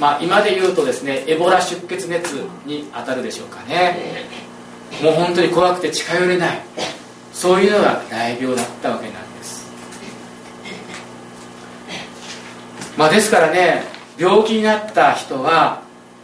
[0.00, 2.32] まあ今で言うとですねエボラ出血熱
[2.64, 4.26] に当たるでしょうかね。
[5.02, 6.60] もう本当に怖くて近寄れない。
[7.32, 9.70] そういうのが大病だったわけなんです。
[12.96, 13.84] まあですからね
[14.18, 15.82] 病気になった人は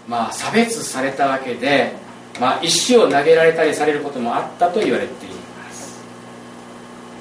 [0.08, 2.06] まあ差別されたわけで
[2.40, 6.04] まあ、石を投げられたりされることもあったと言われています、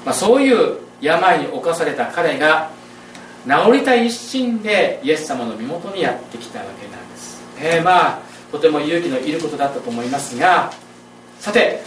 [0.04, 2.70] まあ、そういう病に侵された彼が
[3.46, 7.40] 治りたい一心でイエス様の身元にやってきたわけなんです。
[7.60, 8.18] えー、まあ
[8.50, 10.72] とても勇気のいることだったと思いますが
[11.38, 11.82] さて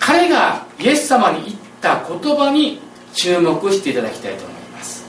[0.00, 2.80] 彼がイエス様に言った言葉に
[3.12, 5.04] 注目していただきたいと思います。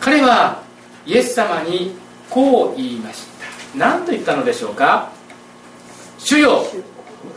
[0.00, 0.62] 彼は
[1.04, 1.94] イエス様に
[2.30, 3.26] こう言いまし
[3.74, 3.78] た。
[3.78, 5.10] 何と言ったのでしょうか？
[6.18, 6.64] 主よ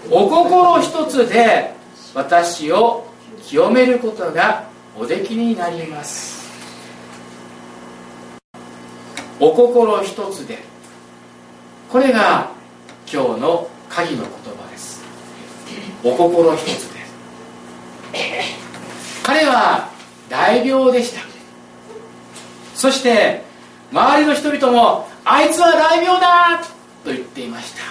[0.09, 1.73] お心一つで
[2.13, 3.05] 私を
[3.43, 4.63] 清めることが
[4.97, 6.49] おできになります。
[9.39, 10.59] お心一つで。
[11.91, 12.51] これが
[13.11, 15.00] 今日の鍵の言葉です。
[16.03, 16.75] お心一つで。
[16.75, 16.91] す
[19.23, 19.89] 彼は
[20.29, 21.21] 大病でした。
[22.75, 23.43] そして
[23.91, 26.63] 周りの人々もあいつは大病だ！
[27.03, 27.81] と言っていました。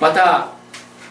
[0.00, 0.48] また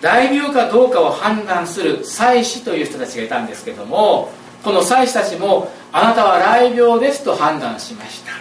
[0.01, 4.31] 大病かどうかを判断する祭司という人たちがいたんですけども
[4.63, 8.31] この祭司たちもあなたは雷病ですと判断しました。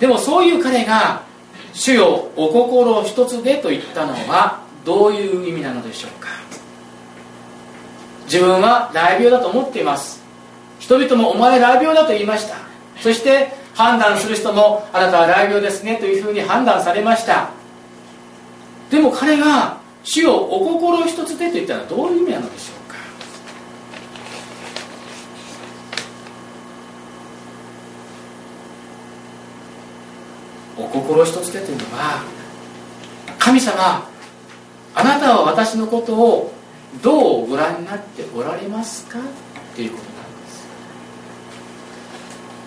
[0.00, 1.22] でもそういう彼が
[1.74, 6.28] 「主よお心一つで」と言ったのはどういう意味なのでしょうか。
[8.26, 10.22] 自分は雷病だと思っています。
[10.78, 12.56] 人々もお前雷病だと言いました。
[13.00, 17.50] そして判断する人もあなたは雷病ですねというふうに判断されました。
[18.90, 22.96] でも彼が主をお心一つでと言ったのはどういう意味なのでしょうか
[30.76, 32.22] お心一つでというのは
[33.38, 34.08] 神様
[34.94, 36.54] あなたは私のことを
[37.02, 39.18] どうご覧になっておられますか？
[39.74, 40.66] ということなんです。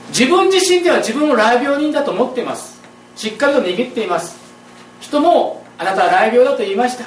[0.09, 2.77] 自分自身では自分を雷病人だと思っています。
[3.15, 4.35] しっかりと握っています。
[4.99, 7.05] 人もあなたは雷病だと言いました。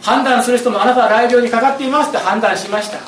[0.00, 2.98] 判断する人もあなたは雷病にかかっていますって判断しました。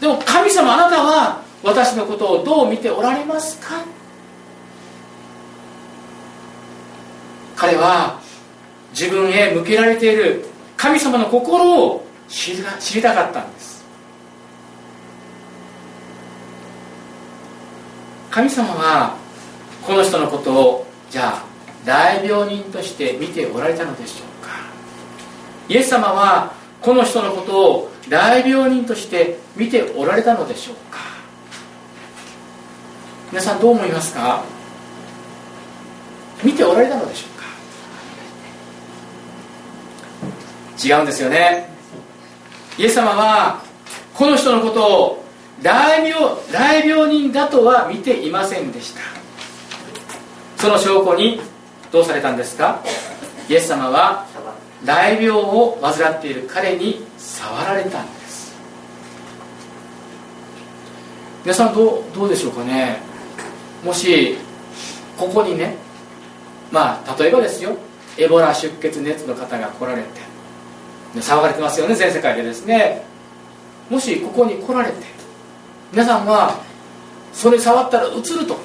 [0.00, 3.84] でも神様あなたは私のことをどう見ておられますか？
[7.58, 8.20] 彼は
[8.92, 10.44] 自分へ向けられている
[10.76, 13.84] 神様の心を知りたかったんです。
[18.30, 19.16] 神様は
[19.84, 21.44] この人のことをじゃあ
[21.84, 24.52] 大病人として見ておられたのでしょうか。
[25.68, 31.00] イエス様はこの人のことを大病人として見ておられたのでしょうか。
[33.32, 34.44] 皆さんどう思いますか？
[36.44, 37.38] 見ておられたのでしょうか
[40.82, 41.68] 違うんですよね。
[42.78, 43.62] イエス様は
[44.14, 45.24] この人のことを
[45.62, 49.00] 大病大病人だとは見ていませんでした。
[50.56, 51.40] その証拠に
[51.90, 52.82] どうされたんですか？
[53.48, 54.26] イエス様は
[54.84, 58.54] 大病を患っている彼に触られたんです。
[61.44, 62.98] 皆さんどうどうでしょうかね？
[63.84, 64.36] もし
[65.16, 65.76] ここにね
[66.70, 67.76] まあ例えばですよ。
[68.16, 70.27] エボラ出血熱の方が来られて
[71.20, 73.02] 騒がれてますよね全世界でですね。
[73.90, 74.96] もしここに来られて
[75.92, 76.60] 皆さんは
[77.32, 78.56] それ触ったらうつると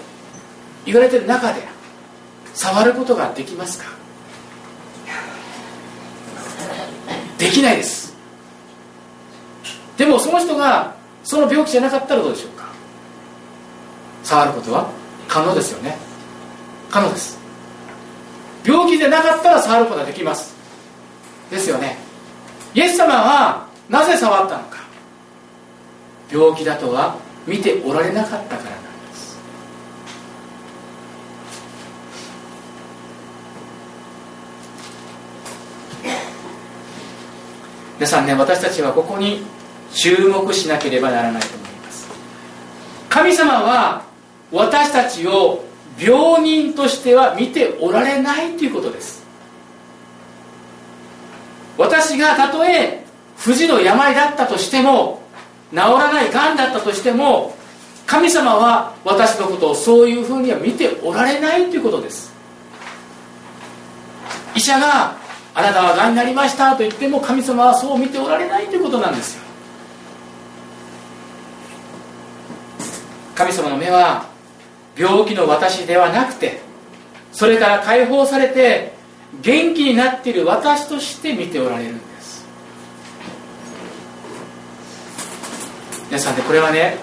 [0.85, 1.61] 言われてる中で
[2.53, 3.85] 触ることができますか？
[7.37, 8.15] できないです。
[9.97, 12.65] でもその人がその病気じゃなかったらどうでしょうか？
[14.23, 14.89] 触ることは？
[15.27, 15.97] 可能ですよね。
[16.89, 17.39] 可能です。
[18.65, 20.53] 病気でなかったら触ることができます。
[21.49, 21.97] ですよね。
[22.75, 24.83] イエス様はなぜ触ったのか。
[26.31, 29.37] 病気だとは見ておられなかったからなんです。
[37.99, 39.43] 皆さんね私たちはここに
[39.91, 42.09] 注目しなければならないと思います。
[43.09, 44.05] 神様は
[44.51, 45.63] 私たちを
[45.99, 49.22] 病人としては見ておられないということです。
[51.77, 53.03] 私がたとえ
[53.37, 55.21] 不治の病だったとしても
[55.71, 57.55] 治らないがんだったとしても
[58.05, 62.31] 神様は私のことをそういうふうには見ておられないということです。
[64.55, 65.17] 医者が
[65.55, 69.43] あなたはがんになりましたと言っても神様はそう見ておられないということなんですよ。
[73.35, 74.25] 神様の目は
[74.95, 76.61] 病気の私ではなくて
[77.31, 78.92] それから解放されて
[79.41, 82.45] 元気になっている私として見ておられるんです。
[86.07, 86.97] 皆さんねこれはね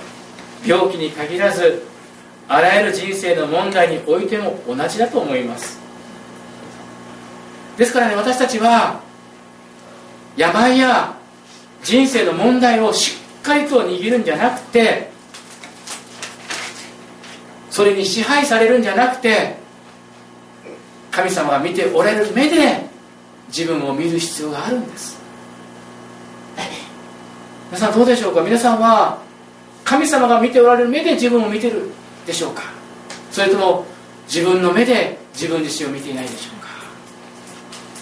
[0.64, 1.86] 病気に限らず
[2.48, 5.78] あらゆる人生の問題においても同じだと思います。
[7.76, 9.00] ですからね私たちは
[10.36, 11.16] 病や
[11.82, 15.10] 人生の問題をしっかりと握るんじゃなくて
[17.70, 19.59] それに支配されるんじゃなくて
[21.10, 22.88] 神様が見ておられる目で
[23.48, 25.18] 自分を見る必要があるんです。
[27.66, 28.42] 皆さんどうでしょうか？
[28.42, 29.18] 皆さんは
[29.84, 31.90] 神様が見ておられる目で自分を見てる
[32.26, 32.62] でしょうか？
[33.30, 33.86] それとも
[34.26, 36.68] 自分の目で自分自身を見ていないでしょうか？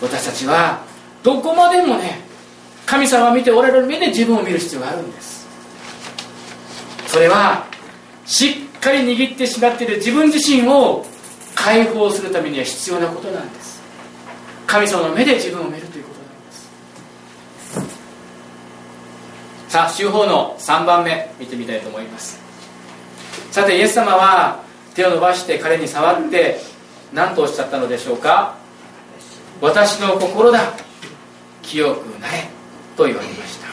[0.02, 0.82] 私たちは
[1.22, 2.20] どこまでもね
[2.86, 5.46] 神様が見ておられる目で自分を見る必要があるんです。
[7.06, 7.66] それは
[8.24, 11.04] しっかり握ってしまっている自分自身を
[11.60, 13.82] 解放するためには必要なことなんです。
[14.66, 16.68] 神様の目で自分を見るということなんです。
[19.68, 22.40] さあ週報の3番目見てみたいと思います。
[23.50, 24.62] さてイエス様は
[24.94, 26.60] 手を伸ばして彼に触って
[27.12, 28.56] 何とおっしゃったのでしょうか？
[29.60, 30.72] 私の心だ。
[31.62, 32.48] 清くなれ
[32.96, 33.66] と言われました。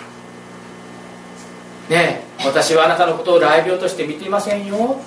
[1.93, 4.99] ねえ私はあなたのことを雷病として見ていませんよ。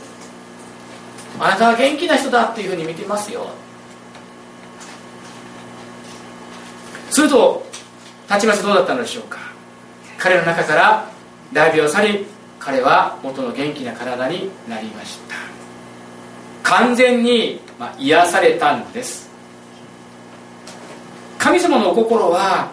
[1.38, 3.48] あなたは元気な人だっていうふうに見てますよ。
[7.10, 7.66] すると
[8.28, 9.38] たちまちどうだったのでしょうか。
[10.18, 11.10] 彼の中から
[11.52, 12.26] 大病を去り
[12.58, 15.36] 彼は元の元気な体になりました。
[16.64, 19.30] 完全に、ま癒されたんです。
[21.38, 22.70] 神様のお心は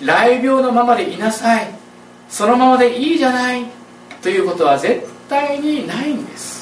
[0.00, 1.68] 雷病のままでいなさい。
[2.28, 3.64] そのままでいいじゃない。
[4.22, 6.59] ということは絶対にないんです。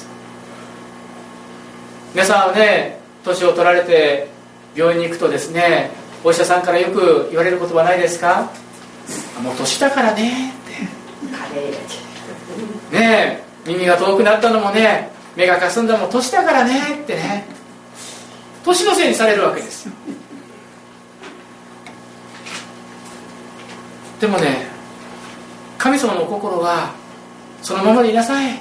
[2.14, 4.28] 皆さんはね年を取られて
[4.74, 5.90] 病院に行くとですね
[6.24, 8.50] お医者さんからよく言われる言葉ないですか？
[9.42, 10.54] もう年だからねっ
[12.92, 12.96] て。
[12.96, 17.46] ねえ耳が遠くなったのもね目がかすんだのも年だからねってね。
[18.64, 19.88] 年のせいにされるわけです
[24.20, 24.66] でもね
[25.78, 26.92] 神様の心は
[27.62, 28.54] そのままでいなさい。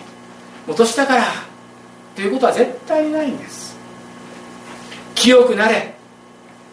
[0.67, 1.46] もう年だから。
[2.17, 3.77] ということは絶対にないんです。
[5.13, 5.93] 清くなれ。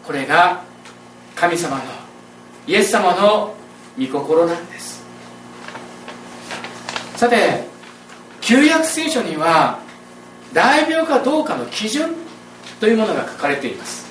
[0.02, 0.64] これが
[1.34, 1.82] 神様の
[2.66, 3.54] イエス様の
[3.98, 5.04] 御心なんです。
[7.16, 7.62] さて
[8.40, 9.80] 旧約聖書には
[10.54, 12.14] 大病かどうかの基準
[12.80, 14.06] というものが書かれています。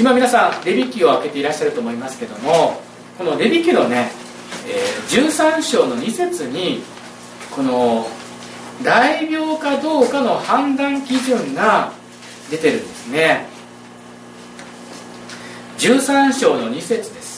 [0.00, 2.80] 今皆さんレビ記を開けていらっしゃると思いますけども
[3.18, 4.10] このレビ記のね、
[4.66, 6.82] え、13章の2節に
[7.54, 8.06] この
[8.82, 11.92] 大病かどうかの判断基準が
[12.50, 13.46] 出てるんですね。
[15.78, 17.34] 13章の2節です。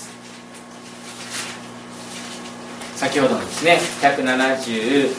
[2.97, 5.11] 先ほどのですね170、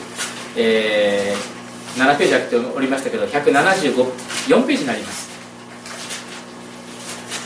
[0.55, 5.29] えー、7ページ開けておりましたけど174ページになります。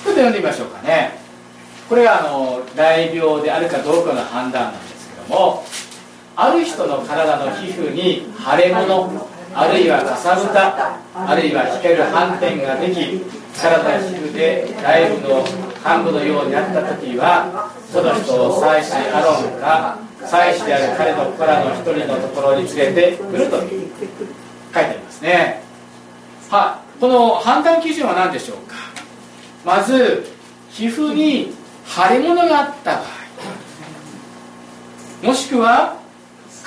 [0.03, 1.19] ちょっと読んでみましょうかね。
[1.89, 5.65] これがあの大病であるかどうかの判断なんですけども
[6.41, 13.21] ある人の体の皮膚に腫れ物あるいはかさぶたあるいは光る斑点ができ
[13.61, 15.45] 体の皮膚で内部の
[15.85, 23.77] 幹部のようになった時はその人を祭司アロンか祭司である彼の子らの一人のところに連れてくると書いて
[24.73, 25.61] ありますね。
[26.49, 28.75] はこの判断基準は何でしょうか？
[29.63, 30.25] まず
[30.71, 31.53] 皮膚に
[31.85, 33.03] 腫れ物があった場
[35.23, 36.00] 合もしくは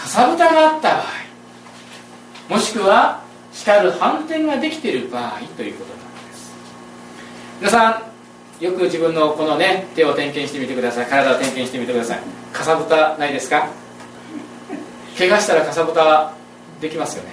[0.04, 1.04] かさぶたがあった場合
[2.50, 3.22] もしくは
[3.54, 6.52] 光る斑点ができている場合ということなんです。
[7.58, 8.02] 皆さ
[8.60, 11.06] んよく自分のこのね手を点検してみてください。
[11.06, 12.20] 体を点検してみてください。
[12.52, 13.70] かさぶたないですか？
[15.16, 16.34] 怪我したらかさぶたは
[16.82, 17.30] できますよね。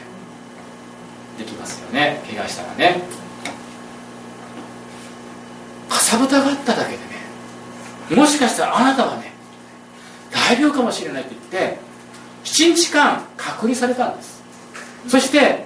[1.38, 2.24] できますよね。
[2.26, 3.02] 怪我したらね。
[5.90, 6.98] かさぶたがあっただけで
[8.16, 9.34] ねもしかしたらあなたはね
[10.32, 11.91] 大病かもしれないと言って
[12.44, 14.42] 7日間隔離されたんです。
[15.08, 15.66] そして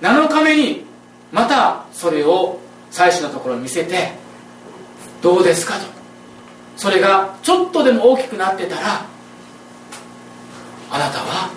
[0.00, 0.84] 7日目に
[1.32, 2.58] またそれを
[2.90, 4.12] 妻子のところに見せて
[5.20, 5.80] どうですかと。
[6.76, 9.04] それがちょっとでも大きくなってたら
[10.90, 11.50] あなたは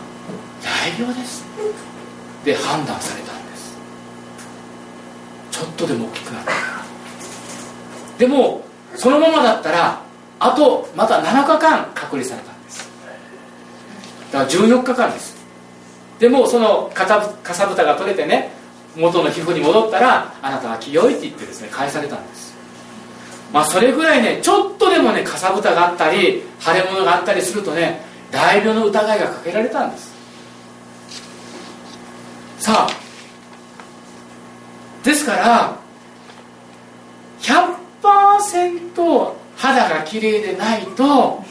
[0.63, 1.45] 大病です。
[2.43, 3.77] で判断されたんです。
[5.51, 6.57] ちょっとでも大きくなったから。
[8.17, 10.01] でもそのままだったら
[10.39, 12.50] あとまた7日間隔離された。
[14.31, 15.35] だから14日間です。
[16.19, 17.19] でもそのかさ
[17.67, 18.51] ぶたが取れてね
[18.95, 22.53] 元の皮膚に戻ったらあなたは清いって言ってですね返されたんです。
[23.51, 28.01] まあそれぐらいねちょっとでもねかさぶたがあったり腫れ物があったりするとね
[28.31, 30.11] 大病の疑いがかけられたんです。
[32.59, 33.01] さあ
[35.03, 35.75] ですから
[37.41, 41.43] 100%肌が綺麗でないと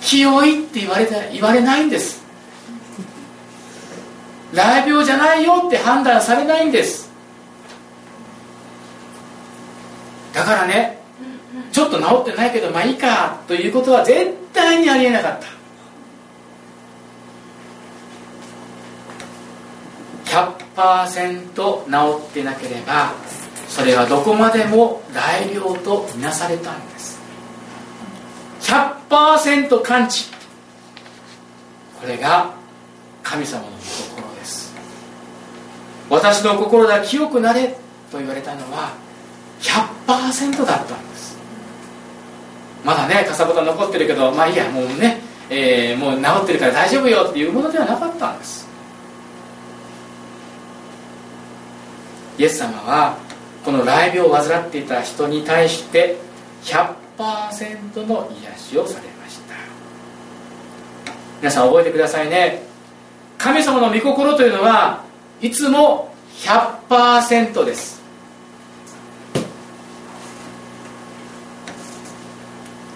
[0.00, 2.22] 清いって言われて言われないんです。
[4.52, 7.10] 雷病じゃないよって判断されないんです。
[10.32, 10.98] だからね
[11.72, 15.46] ちょっと治ってないけどまあいいかということは絶対にありえなかった。
[20.30, 23.12] 100%治ってなければ
[23.68, 27.20] それはどこまでも大病とみなされたんです。
[29.10, 30.30] 完治。
[32.00, 32.54] これが
[33.22, 34.72] 神様の御心です。
[36.08, 37.76] 私の心だ清くなれ
[38.10, 38.94] と言われたのは
[39.60, 41.36] 100%だったんです。
[42.84, 48.68] まだねかさぶた残ってるけどまあいいやもうね、えー、もう治ってるから大丈夫よっていうものではなかったんです。
[52.38, 53.18] イエス様は
[53.64, 56.16] この雷病を患っていた人に対して
[56.62, 56.99] 100%
[58.06, 59.54] の癒しをされました。
[61.40, 62.62] 皆さん覚えてくださいね。
[63.38, 65.04] 神様の御心というのは
[65.40, 68.00] いつも100%です。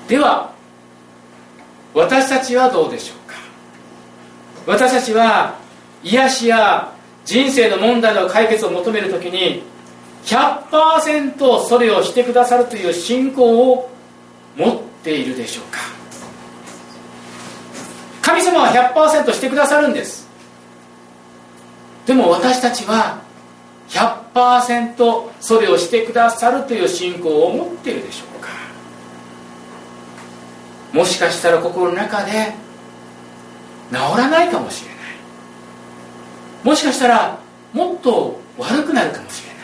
[0.08, 0.52] では
[1.94, 3.36] 私たちはどうでしょうか？
[4.66, 5.58] 私たちは
[6.02, 6.92] 癒しや
[7.24, 9.62] 人生の問題の解決を求めるときに
[10.24, 13.90] 100%それをしてくださるという信仰を
[14.56, 15.78] 持っているでしょうか。
[18.22, 20.26] 神様は100%してくださるんです。
[22.06, 23.22] でも私たちは
[23.88, 28.48] 100%それをしてくださるという信仰を持っているでしょうか。
[30.92, 32.54] もしかしたら心の中で
[33.90, 34.96] 治らないかもしれない。
[36.62, 37.38] もしかしたら
[37.72, 39.58] もっと悪くなるかもしれない。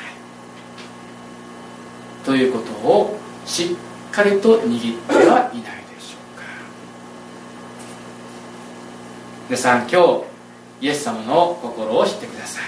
[2.27, 6.45] ということをしってかりと握ってはいないでしょうか。
[9.49, 10.25] 皆さん今日
[10.81, 12.65] イエス様の心を知ってください。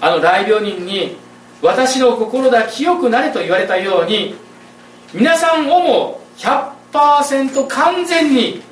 [0.00, 1.16] あの大病人に
[1.60, 4.34] 私の心だ清くなれと言われたように
[5.14, 8.62] 皆さんをも100%完全に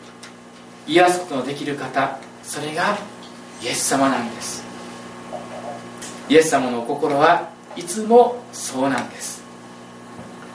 [0.87, 2.99] 癒すことのできる方それが
[3.63, 4.65] イエス様なんです。
[6.29, 9.39] イエス様の心はいつもそうなんです。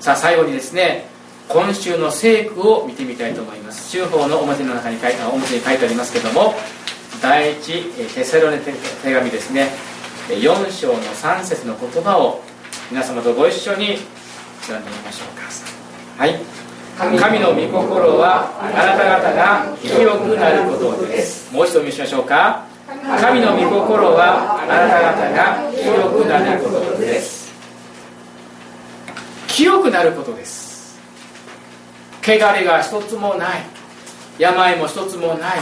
[0.06, 1.08] さあ最後にですね
[1.50, 3.90] 今週の聖句を見てみたいと思います。
[3.90, 6.54] 週報の表の中に書いて表に書いてありますけども
[7.24, 8.72] 第一テセロネ手
[9.12, 9.70] 紙ですね。
[10.30, 12.44] 4章の3節の言葉を
[12.92, 13.98] 皆様とご一緒に
[14.62, 16.22] 読んでみましょうか。
[16.24, 16.36] はい。
[17.20, 21.52] 神の御心はあなた方が清くなることです。
[21.52, 22.64] もう一度見しましょうか。
[23.20, 27.35] 神の御心はあなた方が清くなることです
[29.56, 31.00] 清くなることです。
[32.22, 33.62] 汚れが一つもない。
[34.38, 35.60] 病も一つもない。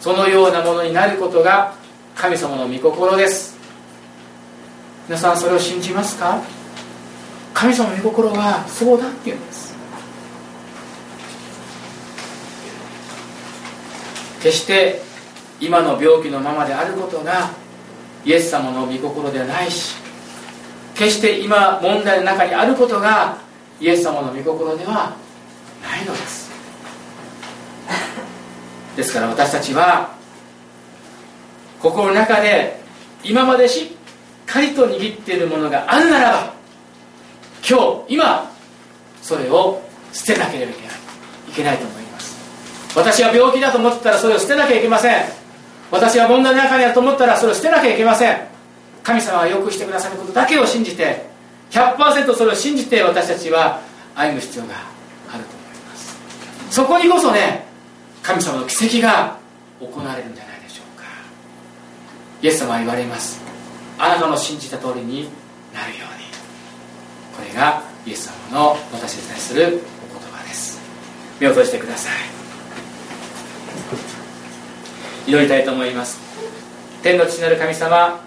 [0.00, 1.74] そのようなものになることが
[2.14, 3.58] 神様の御心です。
[5.06, 6.40] 皆さんそれを信じますか？
[7.52, 9.74] 神様の御心はそうだっていうんです。
[14.42, 15.02] 決して
[15.60, 17.50] 今の病気のままであることが
[18.24, 19.99] イエス様の御心ではないし
[21.00, 23.38] 決して今問題の中にあることが
[23.80, 25.16] イエス様の御心では
[25.82, 26.50] ないのです。
[28.96, 30.10] ですから私たちは
[31.80, 32.82] 心の中で
[33.24, 33.96] 今までし
[34.46, 36.52] っかりと握っているものがあるならば
[37.66, 38.50] 今日今
[39.22, 39.80] それを
[40.12, 40.96] 捨てなければいけない
[41.48, 42.36] いけないと思います。
[42.94, 45.24] 私は病気だと思ってたらそれを捨てなきゃいけません。
[45.90, 48.50] 私は問題の中にあると思ったらそれを捨てなきゃいけません。
[49.02, 51.26] 神様はよくしてくださることだけを信じて
[51.70, 53.80] 100%それを信じて私たちは
[54.14, 54.74] 歩む必要が
[55.32, 56.18] あると思います。
[56.70, 57.66] そこにこそね
[58.22, 59.38] 神様の奇跡が
[59.80, 61.04] 行われるんじゃないでしょうか。
[62.42, 63.40] イエス様は言われます。
[63.98, 65.28] あなたの信じた通りに
[65.72, 66.24] なるように。
[67.36, 69.78] これがイエス様の私に対するお言
[70.32, 70.80] 葉です。
[71.38, 72.12] 目を閉じてください。
[75.26, 76.18] 祈りたいと思います。
[77.02, 78.20] 天の父なる神様